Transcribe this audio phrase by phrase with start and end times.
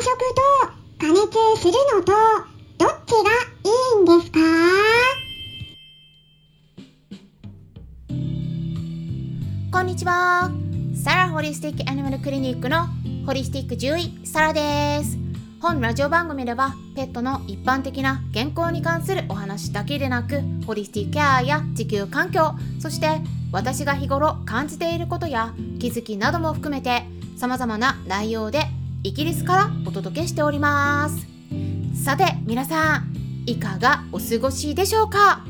[0.00, 1.22] 食と加熱
[1.60, 2.12] するのと
[2.78, 3.30] どっちが
[3.64, 4.38] いいんですか？
[9.72, 10.52] こんにちは。
[10.94, 12.86] サラホリスティックアニマルクリニックの
[13.26, 15.18] ホリスティック獣医サラです。
[15.60, 23.20] 本ラジオ番組ではペットの一般的な健康に関するお話だけでなくホリスティックケアや地球環境そして
[23.50, 27.02] 私が日頃感じていることや気づきなども含めて
[27.36, 28.66] 様々な内容で
[29.04, 31.26] イギリスからお届けしております。
[32.04, 33.14] さて皆さん
[33.46, 35.44] いかがお過ごしでしょうか？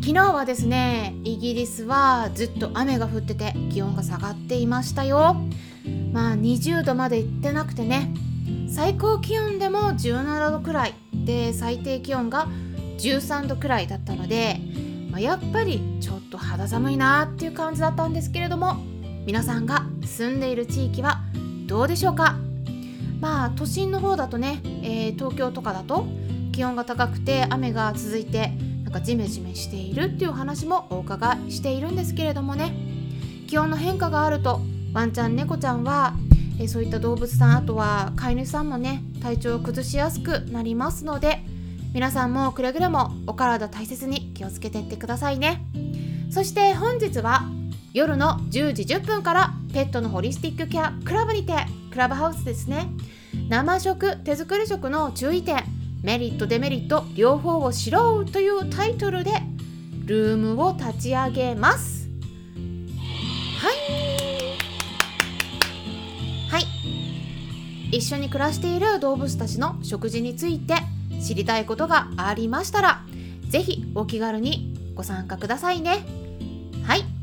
[0.00, 5.36] 昨日はですねイギリスはずっと雨が降ってて気温が下がっていましたよ。
[6.12, 8.14] まあ20度まで行ってなくてね
[8.72, 10.94] 最高気温でも17度くらい。
[11.12, 12.46] で最低気温が
[12.98, 14.60] 13度くらいだったので、
[15.10, 18.76] まあ、やっぱりちょっと肌寒いなっていう感じだったんですけれども
[19.26, 21.20] 皆さんが住んでいる地域は
[21.66, 22.36] どうでしょうか？
[23.20, 26.06] まあ都心の方だとね、えー、東京とかだと
[26.52, 28.52] 気温が高くて雨が続いて
[28.84, 32.72] なんかジメジメしているっていう話もお伺いしているんですけれどもね。
[33.46, 34.60] 気温の変化があると
[34.92, 36.14] ワンちゃん猫ちゃんは
[36.60, 41.40] えそういった動物さんあとは飼い主さんもね体調を崩しやすくなりますので
[41.94, 45.64] 皆さんもくれぐれもお体大切に気をつけていってくださいね。
[46.30, 47.42] そして本日は
[47.94, 51.54] 夜の10時10分からペットのホリスティックケアクラブにて
[51.98, 52.86] クラブハウスですね。
[53.48, 55.64] 生食手作り食の注意点
[56.00, 59.32] メリットデメリット両方を知ろうというタイトルで
[60.04, 62.08] ルームを立ち上げます。
[63.58, 63.72] は
[66.60, 66.66] い。
[67.90, 70.74] 一緒に暮らしている動物たちの食事について
[71.20, 73.02] 知りたいことがありましたら
[73.48, 76.06] 是非お気軽にご参加くださいね。
[76.84, 77.17] はい。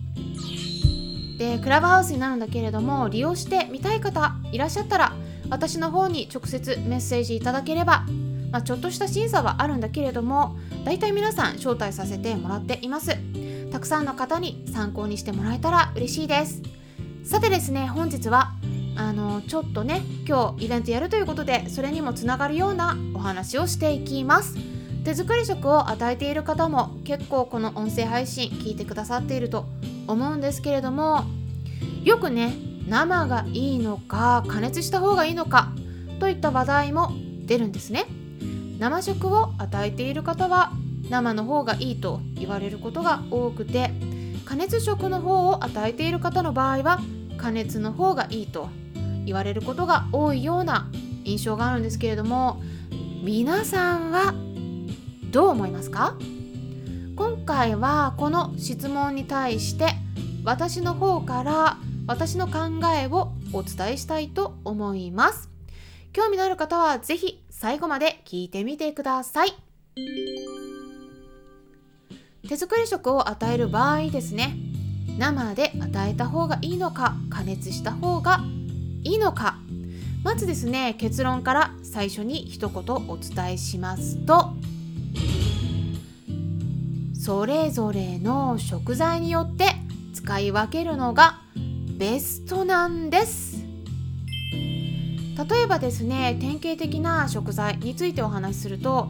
[1.37, 5.13] でクラブハウスになるんだけれども利用してみたい方いらっしゃったら
[5.49, 8.05] 私の方に直接メッセージいただければ、
[8.51, 13.17] まあ、ちょっとした審査はあるんだけれども大体皆さん招待させてもらっています。
[13.71, 16.61] たくさんの方に参考にしてもらえたら嬉しいです。
[17.25, 18.53] さてですね本日は
[18.95, 24.55] あのちょっとね今日イベントやるということでそれにもつながるようなお話をしていきます。
[25.03, 29.67] 手作り食を与えている方も結構この音声配信聞いてくださっていると
[30.07, 31.25] 思うんですけれども
[32.03, 32.55] よくね
[32.87, 35.71] 生がいいのか加熱した方がいいのか
[36.19, 37.11] といった話題も
[37.45, 38.05] 出るんですね。
[38.79, 40.71] 生食を与えている方は
[41.09, 43.91] 生の方がいいと言われることが多くて
[44.43, 46.99] 加熱食の方を与えている方の場合は
[47.37, 48.69] 加熱の方がいいと
[49.25, 50.89] 言われることが多いような
[51.23, 52.61] 印象があるんですけれども
[53.23, 54.33] 皆さんは
[55.31, 56.17] どう思いますか？
[57.15, 59.93] 今回はこの質問に対して
[60.43, 61.77] 私の方から
[62.07, 65.49] 私の考えをお伝えしたいと思います。
[66.11, 69.53] 興味のある方は是非最後まで聞いてみてください。
[72.47, 74.57] 手作り食を与える場合ですね。
[75.17, 78.41] 生で与えた方がいいのか加熱した方が
[79.03, 79.57] いいのか。
[80.21, 84.54] まずですね結論から最初に一言お伝えしますと
[87.25, 89.65] それぞれの食材によって
[90.13, 91.39] 使い分けるのが
[91.97, 93.65] ベストなんです。
[95.49, 99.09] 例えばですね典型的な食材についてお話しすると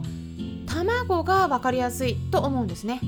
[0.64, 3.02] 卵が分かりやすいと思うんですね。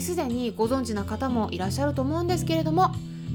[0.00, 2.92] すでにご存知な方もいらっしゃると思うんですけれども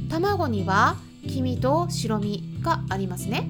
[0.09, 0.95] 卵には
[1.27, 3.49] 黄身と白身がありますね。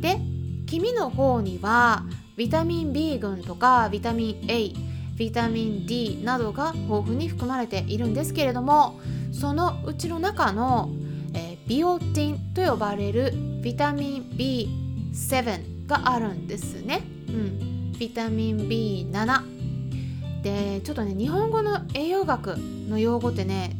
[0.00, 0.22] で
[0.64, 2.04] 黄身の方には
[2.38, 4.72] ビタミン B 群とかビタミン A
[5.16, 8.98] ビタミン D などが豊富に含まれているんですけれども
[9.32, 10.90] そのうちの中の、
[11.34, 13.32] えー、ビオティンと呼ばれる
[13.62, 22.56] ビタミン B7 があるんですね、うん、ビタミン B7 でちょっとね日本語の栄養学
[22.88, 23.74] の用語ってね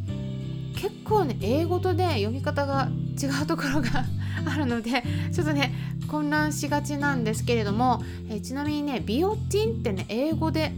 [0.75, 2.89] 結構ね英語とね読み方が
[3.21, 4.05] 違うところが
[4.45, 5.73] あるのでちょっとね
[6.07, 10.73] 混乱しがちなんですけれどもえちなみにねビオティンってね英語で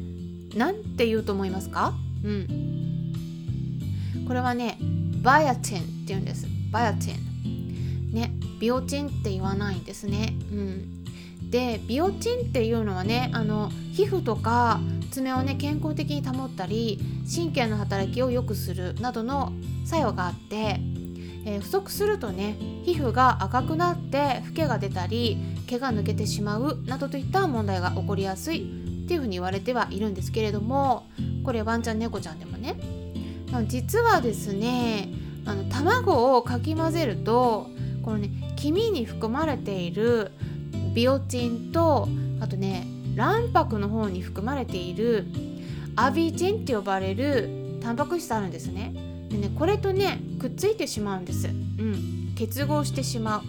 [0.57, 1.94] 何て言うと思いますか？
[2.24, 3.13] うん。
[4.27, 4.77] これはね
[5.21, 6.48] バイアティンって言うんです。
[6.71, 8.12] バイアティン。
[8.12, 10.33] ねビオティンって言わないんですね。
[10.51, 11.04] うん。
[11.50, 14.81] でビオティンっていうのはねあの皮膚とか
[15.12, 17.00] 爪をね健康的に保ったり
[17.33, 19.53] 神経の働きを良くするなどの
[19.86, 20.81] 作用があって、
[21.45, 25.38] えー、不足するとね皮膚が赤くなってフケが出たり
[25.68, 28.69] 毛が抜けてしまうなどといった問題が起こりやすい
[29.07, 31.06] っていうふうに言われてはいるんですけれども
[31.45, 32.75] これワンちゃん猫ちゃんでもね。
[33.68, 35.07] 実はですね
[35.45, 37.69] あの卵をかき混ぜると
[38.04, 40.33] このね黄身に含まれている
[40.94, 42.09] ビオチンと
[42.42, 45.25] あとね卵白の方に含まれている
[45.95, 48.94] アビジンって呼ばれるタンパク質あるんですね。
[49.30, 51.48] でねこれとねくっついてしまうんです。
[51.48, 52.33] うん。
[52.36, 53.42] 結合してしま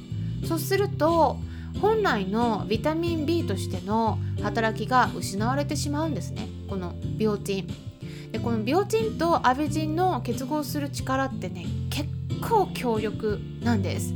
[0.45, 0.47] う。
[0.47, 1.37] そうすると
[1.81, 6.49] 本来のビタミン B としての働きが失われてしまうんですね。
[6.69, 12.09] このビオチンでこのビオチンとアビジンの結合する力ってね結
[12.47, 14.13] 構強力なんです。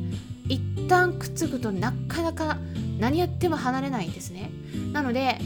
[0.48, 2.58] 一旦くっつくとなかなか
[2.98, 4.50] 何やっても離れないんですね。
[4.92, 5.38] なので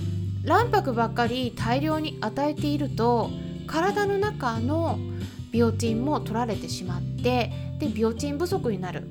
[0.45, 3.31] 卵白ばっかり大量に与えていると
[3.67, 4.99] 体の中の
[5.51, 9.09] ビオチンも取られてしまってでビオチン不足になる。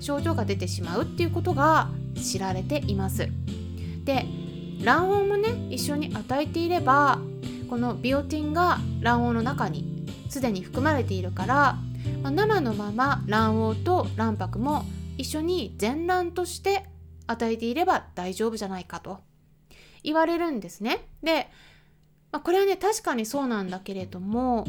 [0.00, 3.28] 症状が出てしまうっていうことが知られています
[4.04, 4.26] で
[4.84, 7.18] 卵黄もね一緒に与えていれば
[7.68, 11.76] このビオチンが卵黄の中にすでに含まれているから、
[12.22, 14.84] まあ、生のまま卵黄と卵白も
[15.18, 16.86] 一緒に全卵として
[17.26, 19.20] 与えていれば大丈夫じゃないかと
[20.02, 21.06] 言われるんですね。
[21.22, 21.48] で、
[22.32, 24.64] まあ、これはね確かにそうなんだけれども、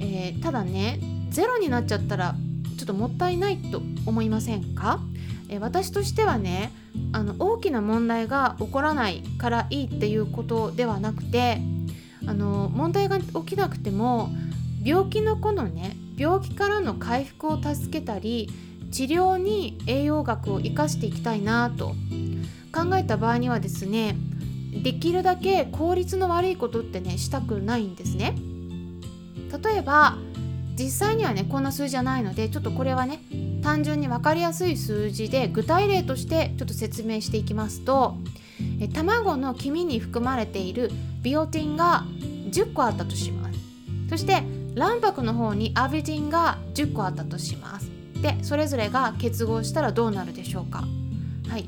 [0.00, 0.98] えー、ただね
[1.30, 2.34] ゼロになっちゃったら
[2.78, 5.00] ちょっともったいないと思いませんか、
[5.48, 6.72] え、私としてはね
[7.12, 11.58] あの大きな問題が起こらないからいいっていうことではなくて
[12.26, 14.30] あの問題が起きなくても
[14.84, 18.50] 病気の子のね病気からの回復を助けたり
[18.90, 21.94] 治療に栄養学を生かしていきたいなと
[22.74, 24.16] 考えた場合にはですね
[24.82, 28.34] できるだけ効率の悪いことってねしたくないんですね。
[29.62, 30.16] 例えば
[30.78, 33.20] 実際にはねこんな数字じゃないのでちょっとこれはね
[33.62, 38.16] 単純に分かりやすい数字で具体例としてちょっと説明していきますと
[38.80, 40.90] え卵の黄身に含まれている
[41.22, 42.04] ビオティンが
[42.50, 43.58] 10個あったとします。
[44.10, 44.42] そして
[44.74, 47.90] 卵白の方にアビジンが10個あったとします。
[48.20, 50.84] でそれぞれが結合したらどうなるでしょうか。
[51.48, 51.66] はい。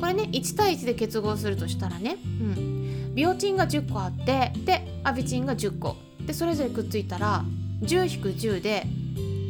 [0.00, 2.26] これね1対1で結合するとしたらね、う
[2.60, 5.96] ん、ビオチンが10個あってでアビチンが10個。
[6.26, 7.44] でそれぞれくっついたら
[7.82, 8.86] 10-10で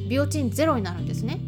[0.09, 1.41] ビオチン0になるんですね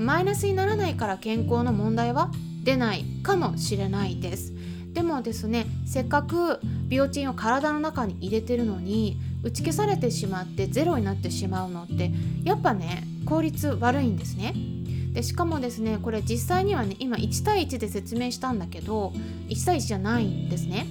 [0.00, 2.30] マイナスにならないから健康の問題は
[2.64, 4.52] 出ないかもしれないです
[4.92, 12.10] でもですねせっかくビオチンを体の中に入れてるのに打ち消されてしまってゼロになってしまうのって
[12.44, 14.54] やっぱね効率悪いんですね。
[15.12, 19.12] でしかもですねこれ実際にはね今1対1で説明したんだけど
[19.48, 20.86] 1対1じゃないんですね。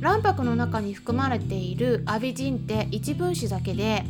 [0.00, 4.04] 卵白の中に含まれているアビジンって1分子だけで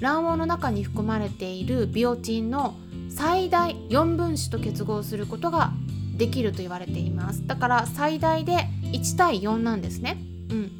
[0.00, 2.76] 卵黄の中に含まれているビオチンの
[3.08, 5.72] 最大4分子と結合することが
[6.16, 7.46] できると言われています。
[7.46, 10.18] だから最大で1対4なんですね、
[10.50, 10.72] うん、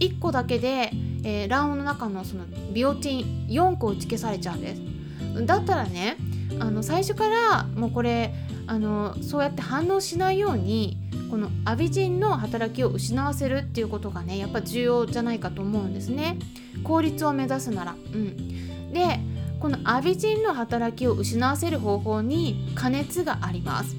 [0.00, 0.90] 1個だけで、
[1.24, 5.46] えー、卵黄の中のそのビオチン4個打ち消されちゃうんです。
[5.46, 6.16] だったらね
[6.60, 8.32] あの最初からもうこれ
[8.66, 10.96] あのそうやって反応しないように
[11.30, 16.38] このアビジンの働きを失わせるっていうことがねやっぱ重要じゃないかと思うんですね。
[16.84, 17.96] 効率を目指すなら。
[18.12, 19.18] うん、で
[19.58, 23.96] このアビジンの働きを失わせる方法に加熱があります。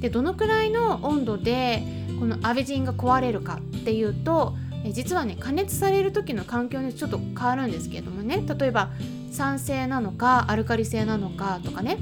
[0.00, 1.82] でどのくらいの温度で
[2.18, 4.54] このアビジンが壊れるかっていうと
[4.92, 8.90] 実はね加熱される時の環境にちょっと変わるんですけれどもね例えば
[9.30, 11.98] 酸性なのかアルカリ性なのかとかね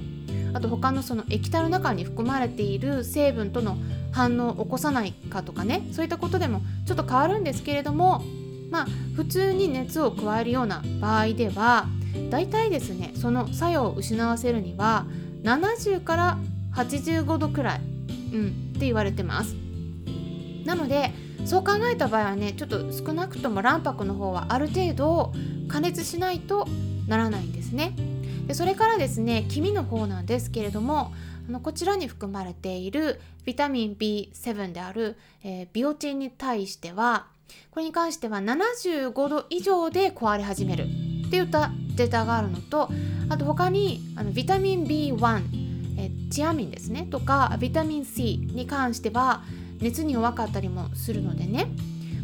[0.54, 3.76] あと他のその液体の中に含まれている成分との
[4.12, 8.22] 反応を起こさないかとかねそういったことでもちょっと変わるんですけれども
[8.70, 11.86] まあ普通に熱を加えるような場合では
[12.30, 15.06] だいたいですねその作用を失わせるには
[15.42, 16.38] 70から
[16.74, 17.80] 85度くらい、
[18.32, 19.54] うん、って言われてます
[20.64, 21.12] なので
[21.44, 25.32] そう考えた場合はねちょっと少なくとも卵白の方はある程度
[25.68, 26.66] 加熱しないと
[27.06, 27.94] ならないんですね。
[28.46, 31.12] でそれからですね黄身の方なんですけれども
[31.48, 37.26] あのこちらに含まれているビタミン B7 である、えー、ビオチンに対しては
[37.70, 40.84] これに関しては75度以上で壊れ始める
[41.26, 42.90] っていったデータがあるのと
[43.30, 45.42] あと他にあのビタミン B1
[45.98, 49.42] えチアミンですねとかビタミン C に関しては
[49.80, 51.70] 熱に弱かったりもするのでね。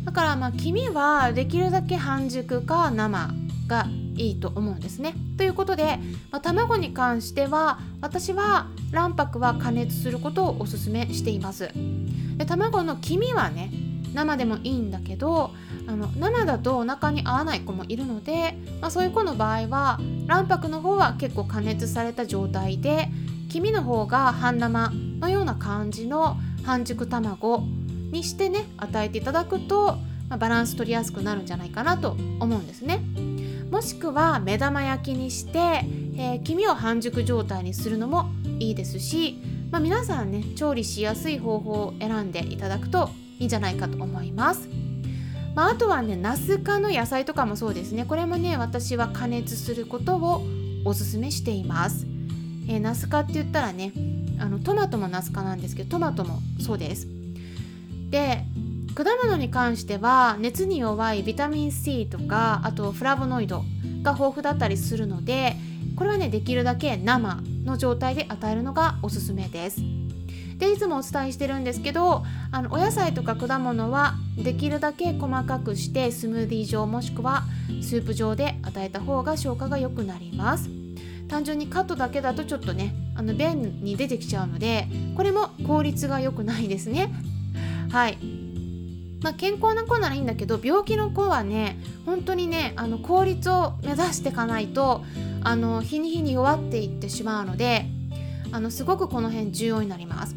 [0.05, 3.31] だからまあ黄身はできるだけ半熟か生
[3.67, 3.87] が
[4.17, 5.15] いいと思うんですね。
[5.37, 5.99] ということで、
[6.31, 11.71] まあ、卵に関しては私は卵白は加熱することをおすすめしています。
[12.37, 13.71] で卵の黄身はね
[14.15, 15.51] 生でもいいんだけど
[15.87, 23.09] あの生だとお腹に合わない子もいるので、まあ、そういう子の場合は卵白の方は結構加熱された状態で
[23.51, 24.91] 黄身の方が半生
[25.21, 27.65] のような感じの半熟卵
[28.11, 33.01] にしてね与えていただくと、まあ、バランス取りやすくなるんじゃないかなと思うんですね。
[33.75, 39.41] もしくは目玉焼きにして、えー、黄身を半熟状態にするのもいいですし
[39.73, 44.69] まあ、皆さんね調理しやすい方法を選んでいただくといいんじゃないかと思います。
[45.57, 50.45] まあ、あとはねナス科の野菜とかもそうですねこれもね私は加熱することを
[50.85, 52.07] おすすめしています。
[52.69, 53.93] えー、ナス科って言ったらね
[54.39, 57.09] あのトマトもナス科なんですけどトマトもそうです。
[58.11, 58.45] で
[58.95, 63.65] 果物に関しては熱に弱いビタミン C とかあとフラボノイド
[64.03, 65.57] が豊富だったりするので
[65.97, 69.81] これはねできるだけ生の状態で与えるのがおすすめです。
[70.59, 72.23] でいつもお伝えしてるんですけど
[72.53, 77.43] あのお野菜とか果物はできるだけ細かくしてスムーディー状もしくは
[77.83, 80.71] スープ状で与えた方が消化が良くなります。
[81.29, 84.87] 単純にカットだけだとちょっとねあの便に出てきちゃうので
[85.17, 87.13] これも効率が良くないですね。
[87.91, 88.44] はい。
[89.25, 95.03] まあ、健康な子ならいいんだけど病気の子はね本当にねあの効率を目指していかないと
[95.43, 97.87] あの日に日に弱っていってしまうので
[98.53, 100.37] あのすごくこの辺重要になります。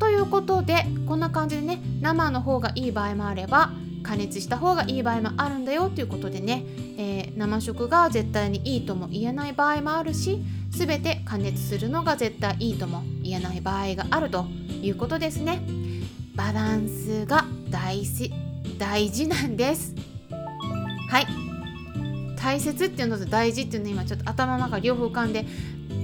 [0.00, 3.70] ということでこんな感じでね生の方がいい場合もあれば
[4.02, 6.64] 加熱した方がいい場合もあるんだよということでね、
[6.98, 14.46] えー、生食が絶対にいいとも言えない場合もあるし全て加熱するのが絶対いいとも言えない場合があると
[14.82, 15.83] いうことですね。
[16.34, 18.32] バランスが大事
[18.78, 19.94] 大事なんです。
[21.08, 21.26] はい。
[22.36, 25.46] 大切っていうのと大事っていうの今ちょっと頭の中両方浮かんで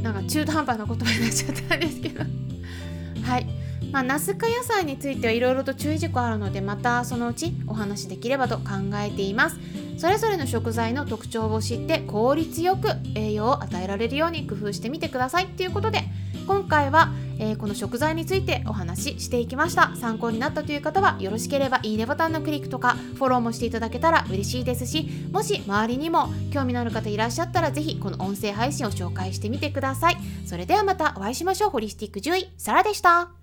[0.03, 2.23] なんか中途半端な言葉になっちゃったんですけど。
[3.23, 3.47] はい。
[3.93, 9.59] まあ、ナス科野菜についてはいろいろと注意事項あるのでまたそのうちお話しできればと考えています。
[9.99, 16.05] それぞれの食材の特徴を知って効率よく栄養を与えられるように工夫してみてくださいということで
[16.47, 19.97] 今回はえー、この食材についてお話ししていきました。
[19.97, 30.17] 参考になったという方はよろしければいいねボタンのクリックとかフォローもしていただけたら嬉しいですしもし周りにも興味のある方いらっしゃったら是非この音声配信を紹介してみてください。
[30.47, 31.71] それではまたお会いしましょう。
[31.71, 33.40] ホリスティック獣医サラでした。